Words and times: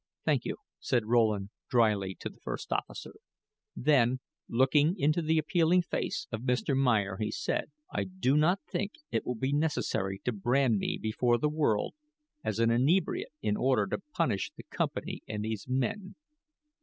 "Thank 0.25 0.45
you," 0.45 0.57
said 0.79 1.05
Rowland, 1.05 1.51
dryly, 1.69 2.15
to 2.21 2.29
the 2.29 2.39
first 2.39 2.71
officer; 2.73 3.13
then, 3.75 4.19
looking 4.49 4.97
into 4.97 5.21
the 5.21 5.37
appealing 5.37 5.83
face 5.83 6.25
of 6.31 6.41
Mr. 6.41 6.75
Meyer, 6.75 7.17
he 7.19 7.29
said: 7.29 7.69
"I 7.93 8.05
do 8.05 8.35
not 8.35 8.61
think 8.67 8.93
it 9.11 9.27
will 9.27 9.35
be 9.35 9.53
necessary 9.53 10.19
to 10.25 10.31
brand 10.31 10.79
me 10.79 10.97
before 10.99 11.37
the 11.37 11.49
world 11.49 11.93
as 12.43 12.57
an 12.57 12.71
inebriate 12.71 13.31
in 13.43 13.55
order 13.55 13.85
to 13.85 14.01
punish 14.11 14.51
the 14.57 14.63
company 14.63 15.21
and 15.27 15.45
these 15.45 15.67
men. 15.69 16.15